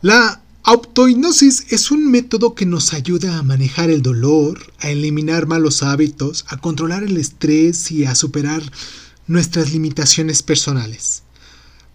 [0.00, 5.82] La autohipnosis es un método que nos ayuda a manejar el dolor, a eliminar malos
[5.82, 8.62] hábitos, a controlar el estrés y a superar
[9.26, 11.24] nuestras limitaciones personales.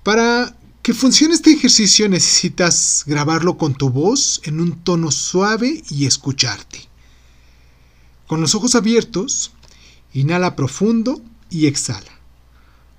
[0.04, 6.06] Para que funcione este ejercicio necesitas grabarlo con tu voz en un tono suave y
[6.06, 6.90] escucharte.
[8.28, 9.54] Con los ojos abiertos,
[10.12, 12.20] inhala profundo y exhala.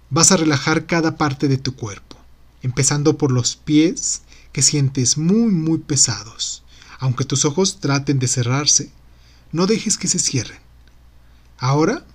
[0.08, 2.16] Vas a relajar cada parte de tu cuerpo,
[2.62, 4.22] empezando por los pies
[4.54, 6.62] que sientes muy muy pesados.
[7.00, 8.92] Aunque tus ojos traten de cerrarse,
[9.50, 10.60] no dejes que se cierren.
[11.58, 12.06] Ahora,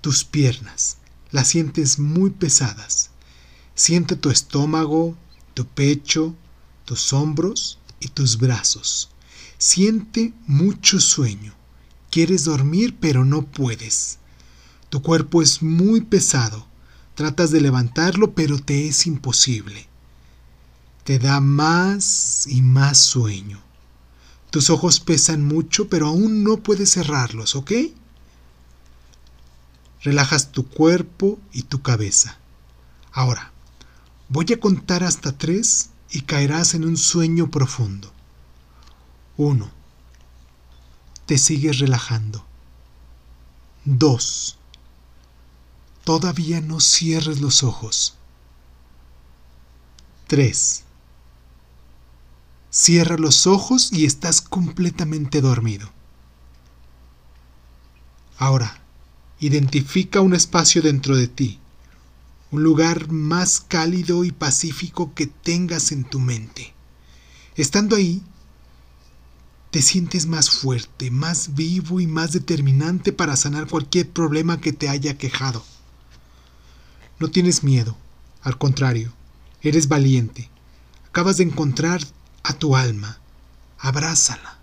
[0.00, 0.96] tus piernas
[1.30, 3.10] las sientes muy pesadas.
[3.74, 5.14] Siente tu estómago,
[5.52, 6.34] tu pecho,
[6.86, 9.10] tus hombros y tus brazos.
[9.58, 11.52] Siente mucho sueño.
[12.10, 14.20] Quieres dormir pero no puedes.
[14.88, 16.66] Tu cuerpo es muy pesado.
[17.14, 19.86] Tratas de levantarlo pero te es imposible.
[21.04, 23.60] Te da más y más sueño.
[24.50, 27.72] Tus ojos pesan mucho pero aún no puedes cerrarlos, ¿ok?
[30.02, 32.38] Relajas tu cuerpo y tu cabeza.
[33.12, 33.52] Ahora,
[34.28, 38.12] voy a contar hasta tres y caerás en un sueño profundo.
[39.36, 39.70] Uno.
[41.26, 42.44] Te sigues relajando.
[43.84, 44.58] Dos.
[46.04, 48.14] Todavía no cierres los ojos.
[50.26, 50.84] 3.
[52.76, 55.92] Cierra los ojos y estás completamente dormido.
[58.36, 58.82] Ahora,
[59.38, 61.60] identifica un espacio dentro de ti,
[62.50, 66.74] un lugar más cálido y pacífico que tengas en tu mente.
[67.54, 68.22] Estando ahí,
[69.70, 74.88] te sientes más fuerte, más vivo y más determinante para sanar cualquier problema que te
[74.88, 75.64] haya quejado.
[77.20, 77.96] No tienes miedo,
[78.42, 79.12] al contrario,
[79.62, 80.50] eres valiente.
[81.06, 82.00] Acabas de encontrar
[82.44, 83.18] a tu alma.
[83.78, 84.58] Abrázala,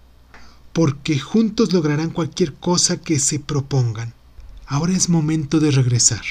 [0.71, 4.13] porque juntos lograrán cualquier cosa que se propongan.
[4.65, 6.23] Ahora es momento de regresar.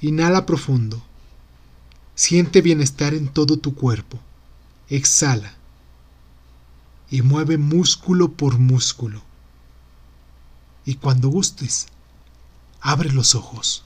[0.00, 1.02] Inhala profundo.
[2.16, 4.18] Siente bienestar en todo tu cuerpo.
[4.88, 5.54] Exhala.
[7.08, 9.22] Y mueve músculo por músculo.
[10.84, 11.86] Y cuando gustes,
[12.80, 13.84] abre los ojos.